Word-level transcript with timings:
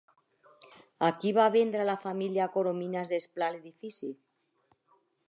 A 1.07 1.09
qui 1.19 1.33
va 1.39 1.45
vendre 1.55 1.85
la 1.89 1.97
família 2.05 2.49
Coromines-Desplà 2.57 3.51
l'edifici? 3.57 4.11